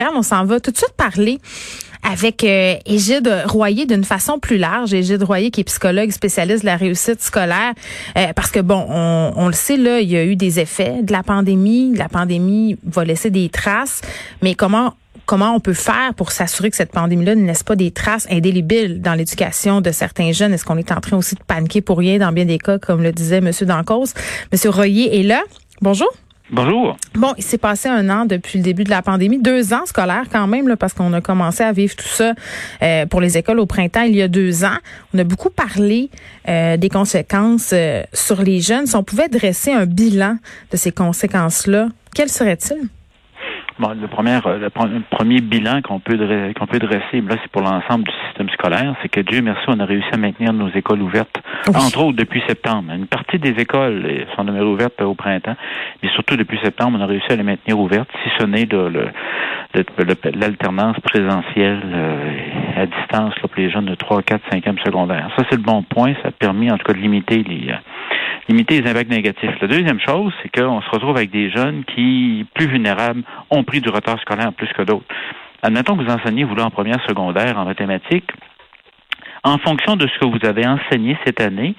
[0.00, 1.40] On s'en va tout de suite parler
[2.04, 4.94] avec euh, Égide Royer d'une façon plus large.
[4.94, 7.72] Égide Royer qui est psychologue spécialiste de la réussite scolaire.
[8.16, 11.10] Euh, parce que bon, on, le sait, là, il y a eu des effets de
[11.10, 11.96] la pandémie.
[11.96, 14.00] La pandémie va laisser des traces.
[14.40, 14.94] Mais comment
[15.26, 19.02] comment on peut faire pour s'assurer que cette pandémie-là ne laisse pas des traces indélébiles
[19.02, 20.54] dans l'éducation de certains jeunes?
[20.54, 23.02] Est-ce qu'on est en train aussi de paniquer pour rien dans bien des cas, comme
[23.02, 23.50] le disait M.
[23.62, 24.14] Dancos?
[24.52, 24.70] M.
[24.70, 25.42] Royer est là.
[25.82, 26.08] Bonjour.
[26.50, 26.96] Bonjour.
[27.14, 30.26] Bon, il s'est passé un an depuis le début de la pandémie, deux ans scolaires
[30.32, 32.32] quand même, là, parce qu'on a commencé à vivre tout ça
[32.82, 34.78] euh, pour les écoles au printemps il y a deux ans.
[35.12, 36.08] On a beaucoup parlé
[36.48, 38.86] euh, des conséquences euh, sur les jeunes.
[38.86, 40.38] Si on pouvait dresser un bilan
[40.70, 42.88] de ces conséquences-là, quel serait-il?
[43.78, 46.18] Bon, le premier, euh, le premier bilan qu'on peut
[46.58, 49.78] qu'on peut dresser, là, c'est pour l'ensemble du système scolaire, c'est que Dieu merci, on
[49.78, 52.92] a réussi à maintenir nos écoles ouvertes, entre autres depuis septembre.
[52.92, 55.56] Une partie des écoles sont demeurées ouvertes au printemps,
[56.02, 58.66] mais surtout depuis septembre, on a réussi à les maintenir ouvertes, si ce n'est
[59.74, 65.30] l'alternance présentielle euh, à distance là, pour les jeunes de 3, 4, 5e secondaire.
[65.36, 66.14] Ça, c'est le bon point.
[66.22, 67.76] Ça a permis, en tout cas, de limiter les, euh,
[68.48, 69.60] limiter les impacts négatifs.
[69.60, 73.80] La deuxième chose, c'est qu'on se retrouve avec des jeunes qui, plus vulnérables, ont pris
[73.80, 75.06] du retard scolaire plus que d'autres.
[75.62, 78.30] Admettons que vous enseignez, vous, là, en première secondaire, en mathématiques.
[79.44, 81.74] En fonction de ce que vous avez enseigné cette année,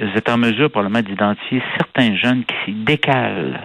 [0.00, 3.58] vous êtes en mesure probablement d'identifier certains jeunes qui s'y décalent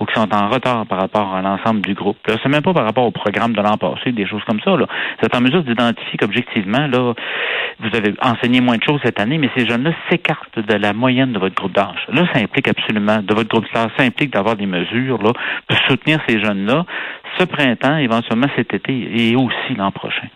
[0.00, 2.16] ou qui sont en retard par rapport à l'ensemble du groupe.
[2.26, 4.70] C'est même pas par rapport au programme de l'an passé, des choses comme ça.
[4.70, 4.86] Là.
[5.18, 7.14] Vous êtes en mesure d'identifier qu'objectivement, là,
[7.80, 11.32] vous avez enseigné moins de choses cette année, mais ces jeunes-là s'écartent de la moyenne
[11.32, 12.06] de votre groupe d'âge.
[12.12, 15.32] Là, ça implique absolument, de votre groupe d'âge, ça implique d'avoir des mesures là,
[15.68, 16.84] pour soutenir ces jeunes-là
[17.38, 20.28] ce printemps, éventuellement cet été et aussi l'an prochain.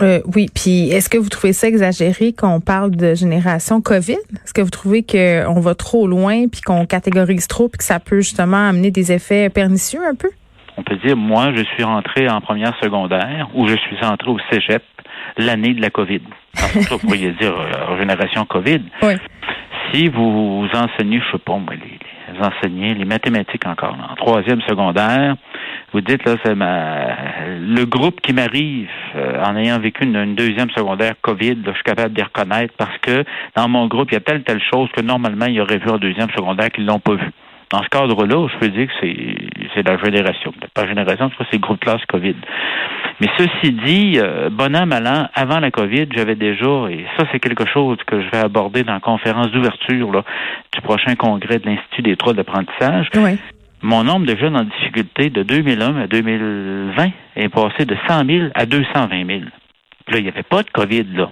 [0.00, 4.16] Euh, oui, puis est-ce que vous trouvez ça exagéré qu'on parle de génération COVID?
[4.44, 8.00] Est-ce que vous trouvez qu'on va trop loin puis qu'on catégorise trop puis que ça
[8.00, 10.30] peut justement amener des effets pernicieux un peu?
[10.76, 14.38] On peut dire, moi, je suis rentré en première secondaire ou je suis entré au
[14.50, 14.82] cégep
[15.36, 16.22] l'année de la COVID.
[16.90, 18.80] vous pourriez dire euh, génération COVID.
[19.02, 19.14] Oui.
[19.92, 25.36] Si vous enseignez, je sais pas, les enseignez les mathématiques encore, en troisième secondaire,
[25.92, 27.08] vous dites là, c'est ma
[27.58, 32.14] le groupe qui m'arrive euh, en ayant vécu une, deuxième secondaire COVID, je suis capable
[32.14, 33.24] de reconnaître parce que
[33.56, 35.90] dans mon groupe, il y a telle telle chose que normalement il y aurait vu
[35.90, 37.30] en deuxième secondaire qu'ils l'ont pas vu.
[37.70, 39.36] Dans ce cadre-là, je peux dire que c'est
[39.74, 42.36] c'est la génération, pas génération, c'est le groupe classe COVID.
[43.20, 44.88] Mais ceci dit, euh, bon an,
[45.34, 48.94] avant la COVID, j'avais déjà, et ça c'est quelque chose que je vais aborder dans
[48.94, 50.24] la conférence d'ouverture
[50.72, 53.08] du prochain congrès de l'Institut des droits d'apprentissage.
[53.14, 53.38] Oui
[53.82, 58.46] mon nombre de jeunes en difficulté de 2001 à 2020 est passé de 100 000
[58.54, 59.40] à 220 000.
[60.06, 61.30] Puis là, il n'y avait pas de COVID, là.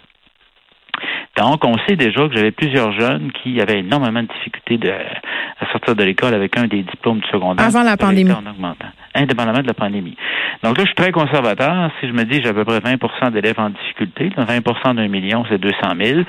[1.37, 5.71] Donc, on sait déjà que j'avais plusieurs jeunes qui avaient énormément de difficultés de, à
[5.71, 7.65] sortir de l'école avec un des diplômes du secondaire.
[7.65, 8.33] Avant la pandémie.
[8.33, 10.17] En augmentant, indépendamment de la pandémie.
[10.63, 11.91] Donc là, je suis très conservateur.
[12.01, 15.45] Si je me dis j'ai à peu près 20% d'élèves en difficulté, 20% d'un million,
[15.49, 16.21] c'est 200 000.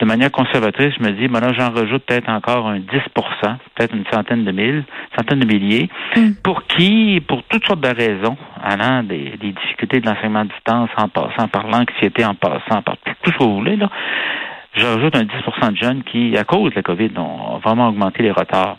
[0.00, 2.94] De manière conservatrice, je me dis, ben là, j'en rajoute peut-être encore un 10%
[3.74, 4.84] peut-être une centaine de mille,
[5.16, 6.34] centaine de milliers, mm.
[6.42, 10.90] pour qui, pour toutes sortes de raisons, allant des, des difficultés de l'enseignement à distance,
[10.96, 13.90] en passant par l'anxiété, en passant par tout, tout ce que vous voulez, là,
[14.74, 18.30] j'ajoute un 10% de jeunes qui, à cause de la COVID, ont vraiment augmenté les
[18.30, 18.76] retards.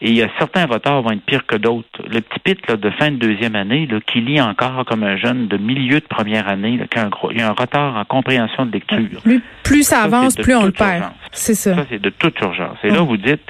[0.00, 2.02] Et il y a certains retards vont être pires que d'autres.
[2.08, 5.48] Le petit pit de fin de deuxième année, là, qui lit encore comme un jeune
[5.48, 8.04] de milieu de première année, là, qui a un il y a un retard en
[8.04, 9.22] compréhension de lecture.
[9.62, 11.04] Plus, ça, avance, plus on le perd.
[11.32, 11.74] C'est ça.
[11.74, 12.76] Ça, c'est de toute urgence.
[12.84, 13.40] Et là, vous dites,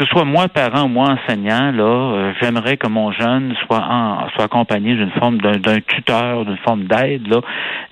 [0.00, 3.84] que ce soit moi parent ou moi enseignant, là, euh, j'aimerais que mon jeune soit
[3.86, 7.42] en, soit accompagné d'une forme d'un tuteur, d'une forme d'aide, là,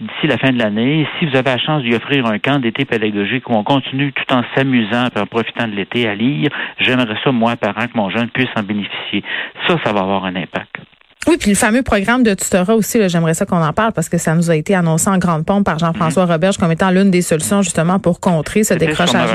[0.00, 1.06] d'ici la fin de l'année.
[1.18, 4.34] Si vous avez la chance d'y offrir un camp d'été pédagogique où on continue tout
[4.34, 6.48] en s'amusant en profitant de l'été à lire,
[6.78, 9.22] j'aimerais ça, moi, parent, que mon jeune puisse en bénéficier.
[9.66, 10.87] Ça, ça va avoir un impact.
[11.28, 14.16] Oui, puis le fameux programme de tutorat aussi, j'aimerais ça qu'on en parle parce que
[14.16, 17.10] ça nous a été annoncé en grande pompe par Jean-François mm Roberge comme étant l'une
[17.10, 19.28] des solutions justement pour contrer ce décrochage.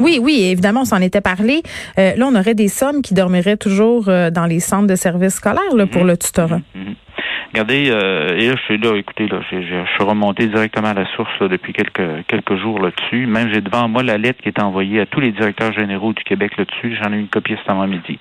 [0.00, 1.62] Oui, oui, évidemment, on s'en était parlé.
[1.98, 5.34] Euh, là, on aurait des sommes qui dormiraient toujours euh, dans les centres de services
[5.34, 6.08] scolaires là, pour mhm.
[6.08, 6.60] le tutorat.
[6.74, 6.94] Mhm.
[7.52, 11.06] Regardez, euh, et là, je suis là, écoutez, là, je, suis remonté directement à la
[11.14, 13.26] source depuis quelques quelques jours là-dessus.
[13.26, 16.24] Même j'ai devant moi la lettre qui est envoyée à tous les directeurs généraux du
[16.24, 16.96] Québec là-dessus.
[17.02, 18.18] J'en ai une copie cet avant-midi.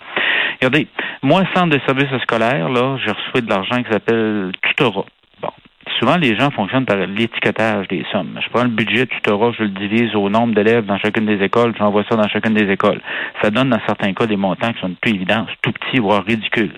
[0.59, 0.87] Regardez,
[1.23, 5.05] moi, centre de services scolaires, là, j'ai reçu de l'argent qui s'appelle tutorat.
[5.41, 5.49] Bon.
[5.97, 8.37] Souvent, les gens fonctionnent par l'étiquetage des sommes.
[8.43, 11.73] Je prends le budget tutorat, je le divise au nombre d'élèves dans chacune des écoles,
[11.79, 12.99] j'envoie ça dans chacune des écoles.
[13.41, 16.25] Ça donne, dans certains cas, des montants qui sont de toute évidence tout petits, voire
[16.25, 16.73] ridicules.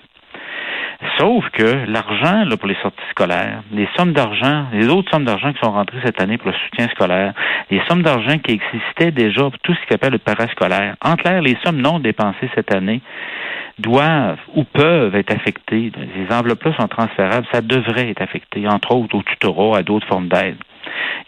[1.18, 5.52] Sauf que l'argent là, pour les sorties scolaires, les sommes d'argent, les autres sommes d'argent
[5.52, 7.34] qui sont rentrées cette année pour le soutien scolaire,
[7.70, 11.42] les sommes d'argent qui existaient déjà pour tout ce qui s'appelle le parascolaire, en clair,
[11.42, 13.00] les sommes non dépensées cette année
[13.78, 15.92] doivent ou peuvent être affectées.
[16.16, 20.28] Les enveloppes-là sont transférables, ça devrait être affecté, entre autres au tutorat, à d'autres formes
[20.28, 20.56] d'aide.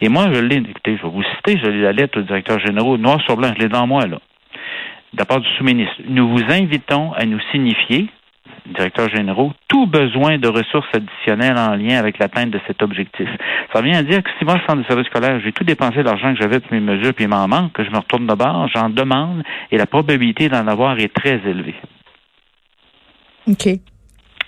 [0.01, 2.59] Et moi, je l'ai, écoutez, je vais vous citer, je l'ai la lettre au directeur
[2.61, 4.19] général, noir sur blanc, je l'ai dans moi, là,
[5.13, 5.97] de la part du sous-ministre.
[6.09, 8.09] Nous vous invitons à nous signifier,
[8.75, 13.29] directeur général, tout besoin de ressources additionnelles en lien avec l'atteinte de cet objectif.
[13.73, 16.35] Ça vient à dire que si moi, centre de service scolaire, j'ai tout dépensé l'argent
[16.35, 18.69] que j'avais pour mes mesures, puis il m'en manque, que je me retourne de bord,
[18.75, 21.77] j'en demande, et la probabilité d'en avoir est très élevée.
[23.49, 23.67] OK.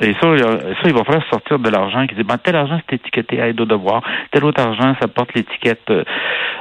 [0.00, 2.96] Et ça, ça, il va falloir sortir de l'argent qui dit, ben, tel argent, c'est
[2.96, 4.02] étiqueté à aide au devoir.
[4.30, 6.04] Tel autre argent, ça porte l'étiquette, euh,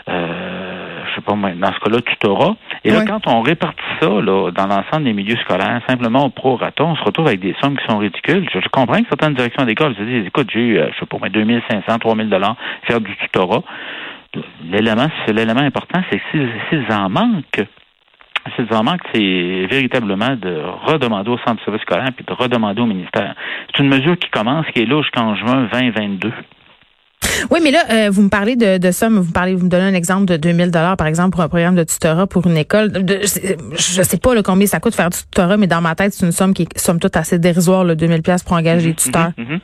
[0.09, 0.76] euh,
[1.09, 2.55] je sais pas, dans ce cas-là, tutorat.
[2.83, 6.83] Et là, quand on répartit ça, là, dans l'ensemble des milieux scolaires, simplement au prorata,
[6.83, 8.47] on se retrouve avec des sommes qui sont ridicules.
[8.53, 11.29] Je, comprends que certaines directions d'école se disent, écoute, j'ai eu, euh, je sais pas,
[11.29, 13.63] 2500, 3000 dollars faire du tutorat.
[14.69, 16.23] L'élément, l'élément important, c'est que
[16.69, 17.65] s'ils en manquent,
[18.55, 22.81] c'est vraiment que c'est véritablement de redemander au centre de service scolaire puis de redemander
[22.81, 23.35] au ministère.
[23.67, 26.31] C'est une mesure qui commence, qui est là jusqu'en juin 2022.
[27.49, 29.69] Oui, mais là, euh, vous me parlez de, de ça, vous me parlez, vous me
[29.69, 32.57] donnez un exemple de 2000 dollars, par exemple, pour un programme de tutorat pour une
[32.57, 32.91] école.
[32.91, 36.25] De, je sais pas combien ça coûte faire du tutorat, mais dans ma tête, c'est
[36.25, 39.05] une somme qui est somme toute assez dérisoire, le 2000 pièces pour engager des mm-hmm,
[39.05, 39.31] tuteurs.
[39.37, 39.59] Mm-hmm.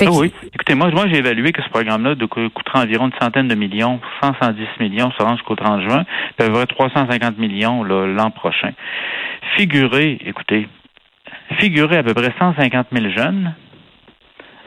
[0.00, 0.32] Ah oui.
[0.52, 4.34] Écoutez, moi, moi j'ai évalué que ce programme-là coûtera environ une centaine de millions, 100,
[4.42, 6.04] 110 millions, ça rend jusqu'au 30 juin,
[6.36, 8.72] puis à 350 millions l'an prochain.
[9.56, 10.68] Figurez, écoutez,
[11.58, 13.54] figurez à peu près 150 000 jeunes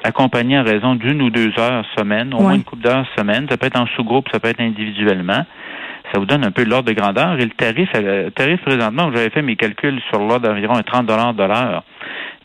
[0.03, 3.47] accompagnés à raison d'une ou deux heures semaine, au moins une couple d'heures semaine.
[3.49, 5.45] Ça peut être en sous-groupe, ça peut être individuellement.
[6.11, 7.39] Ça vous donne un peu l'ordre de grandeur.
[7.39, 11.05] Et le tarif, euh, le tarif présentement, j'avais fait mes calculs sur l'ordre d'environ 30
[11.05, 11.83] dollars de l'heure.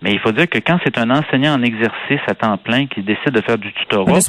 [0.02, 3.02] Mais il faut dire que quand c'est un enseignant en exercice à temps plein qui
[3.02, 4.20] décide de faire du tutorat,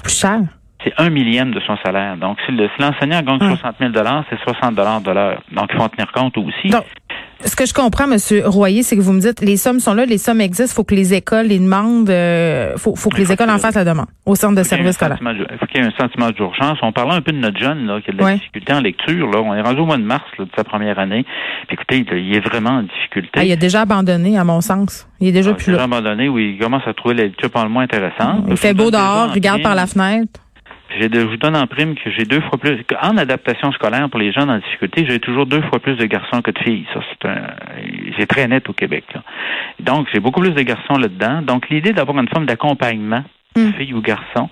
[0.84, 2.16] c'est un millième de son salaire.
[2.16, 3.92] Donc, si l'enseignant gagne 60 000
[4.30, 5.42] c'est 60 de l'heure.
[5.52, 6.70] Donc, il faut en tenir compte aussi.
[7.44, 10.06] Ce que je comprends, Monsieur Royer, c'est que vous me dites les sommes sont là,
[10.06, 13.32] les sommes existent, il faut que les écoles les demandent, euh, faut, faut que les
[13.32, 15.20] écoles en fassent la demande au centre de service scolaire.
[15.22, 16.80] Il faut qu'il y ait un sentiment d'urgence.
[16.82, 19.30] On parlait un peu de notre jeune là, qui a de la difficulté en lecture.
[19.30, 19.42] Là.
[19.42, 21.26] On est rendu au mois de mars de sa première année.
[21.68, 23.32] Puis écoutez, il est vraiment en difficulté.
[23.36, 25.08] Ah, il a déjà abandonné, à mon sens.
[25.20, 25.78] Il est déjà ah, plus là.
[25.78, 26.56] Il a abandonné, oui.
[26.56, 28.46] Il commence à trouver la lecture pas le moins intéressante.
[28.50, 30.40] Il fait beau dehors, regarde par la fenêtre.
[31.00, 32.78] Je vous donne en prime que j'ai deux fois plus.
[33.02, 36.42] En adaptation scolaire pour les jeunes en difficulté, j'ai toujours deux fois plus de garçons
[36.42, 36.86] que de filles.
[36.94, 37.42] Ça, c'est un,
[38.18, 39.04] c'est très net au Québec.
[39.14, 39.22] Là.
[39.80, 41.42] Donc, j'ai beaucoup plus de garçons là-dedans.
[41.42, 43.24] Donc, l'idée d'avoir une forme d'accompagnement,
[43.58, 43.74] mm.
[43.74, 44.50] filles ou garçons,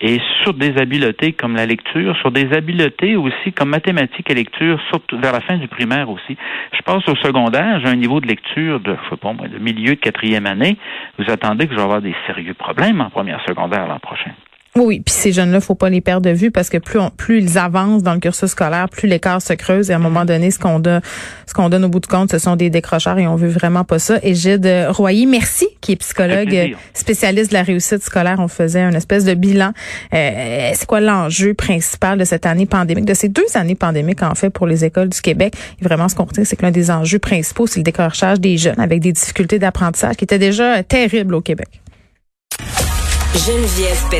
[0.00, 4.80] et sur des habiletés comme la lecture, sur des habiletés aussi comme mathématiques et lecture,
[4.88, 6.36] surtout vers la fin du primaire aussi.
[6.72, 9.58] Je passe au secondaire, j'ai un niveau de lecture de, je sais pas moi, de
[9.58, 10.76] milieu de quatrième année.
[11.18, 14.32] Vous attendez que je vais avoir des sérieux problèmes en première secondaire l'an prochain.
[14.74, 17.58] Oui, puis ces jeunes-là, faut pas les perdre de vue parce que plus plus ils
[17.58, 20.58] avancent dans le cursus scolaire, plus l'écart se creuse et à un moment donné, ce
[20.58, 21.02] qu'on donne,
[21.46, 23.84] ce qu'on donne au bout du compte, ce sont des décrocheurs et on veut vraiment
[23.84, 24.18] pas ça.
[24.22, 28.36] Et Gide Royer, merci, qui est psychologue spécialiste de la réussite scolaire.
[28.38, 29.72] On faisait un espèce de bilan.
[30.14, 34.34] Euh, c'est quoi l'enjeu principal de cette année pandémique, de ces deux années pandémiques en
[34.34, 35.52] fait pour les écoles du Québec?
[35.82, 38.56] Et vraiment, ce qu'on retient, c'est que l'un des enjeux principaux, c'est le décrochage des
[38.56, 41.68] jeunes avec des difficultés d'apprentissage qui étaient déjà terribles au Québec.
[43.34, 44.02] Geneviève